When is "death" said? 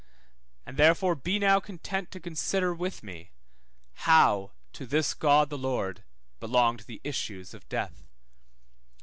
7.69-8.01